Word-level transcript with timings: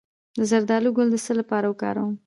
د 0.37 0.39
زردالو 0.51 0.89
ګل 0.97 1.07
د 1.11 1.15
څه 1.25 1.33
لپاره 1.39 1.65
وکاروم؟ 1.67 2.13